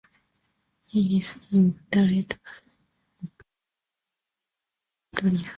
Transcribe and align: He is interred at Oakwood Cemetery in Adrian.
He 0.87 1.19
is 1.19 1.35
interred 1.51 2.11
at 2.33 2.39
Oakwood 3.23 3.45
Cemetery 5.15 5.21
in 5.21 5.27
Adrian. 5.35 5.45